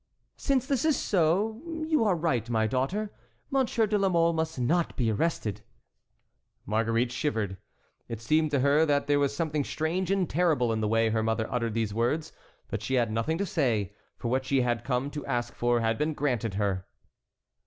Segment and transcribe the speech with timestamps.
[0.37, 3.13] "Since this is so, you are right, my daughter;
[3.51, 5.61] Monsieur de la Mole must not be arrested."
[6.65, 7.57] Marguerite shivered.
[8.09, 11.21] It seemed to her that there was something strange and terrible in the way her
[11.21, 12.33] mother uttered these words;
[12.67, 15.99] but she had nothing to say, for what she had come to ask for had
[15.99, 16.87] been granted her.